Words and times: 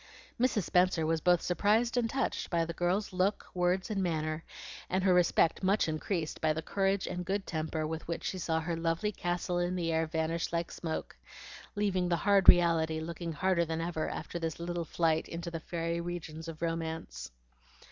Mrs. 0.39 0.63
Spenser 0.63 1.05
was 1.05 1.21
both 1.21 1.43
surprised 1.43 1.95
and 1.95 2.09
touched 2.09 2.49
by 2.49 2.65
the 2.65 2.73
girl's 2.73 3.13
look, 3.13 3.45
words, 3.53 3.91
and 3.91 4.01
manner, 4.01 4.43
and 4.89 5.03
her 5.03 5.13
respect 5.13 5.61
much 5.61 5.87
increased 5.87 6.41
by 6.41 6.53
the 6.53 6.61
courage 6.63 7.05
and 7.05 7.23
good 7.23 7.45
temper 7.45 7.85
with 7.85 8.07
which 8.07 8.23
she 8.23 8.39
saw 8.39 8.59
her 8.61 8.75
lovely 8.75 9.11
castle 9.11 9.59
in 9.59 9.75
the 9.75 9.91
air 9.91 10.07
vanish 10.07 10.51
like 10.51 10.71
smoke, 10.71 11.15
leaving 11.75 12.09
the 12.09 12.15
hard 12.25 12.49
reality 12.49 12.99
looking 12.99 13.33
harder 13.33 13.63
than 13.63 13.79
ever, 13.79 14.09
after 14.09 14.39
this 14.39 14.59
little 14.59 14.85
flight 14.85 15.29
into 15.29 15.51
the 15.51 15.59
fairy 15.59 16.01
regions 16.01 16.47
of 16.47 16.63
romance. 16.63 17.29